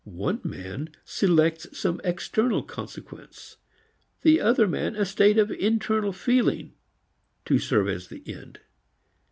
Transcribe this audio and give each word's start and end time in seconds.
One 0.03 0.41
man 0.43 0.89
selects 1.05 1.77
some 1.77 2.01
external 2.03 2.63
consequence, 2.63 3.57
the 4.23 4.41
other 4.41 4.67
man 4.67 4.95
a 4.95 5.05
state 5.05 5.37
of 5.37 5.51
internal 5.51 6.11
feeling, 6.11 6.73
to 7.45 7.59
serve 7.59 7.87
as 7.87 8.07
the 8.07 8.23
end. 8.25 8.61